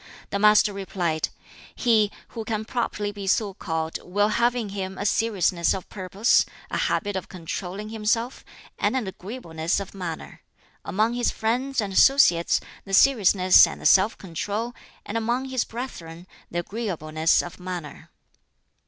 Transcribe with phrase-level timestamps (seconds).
[0.31, 1.29] The master replied,
[1.75, 6.43] "He who can properly be so called will have in him a seriousness of purpose,
[6.71, 8.43] a habit of controlling himself,
[8.79, 10.41] and an agreeableness of manner:
[10.83, 14.73] among his friends and associates the seriousness and the self control,
[15.05, 18.09] and among his brethren the agreeableness of manner."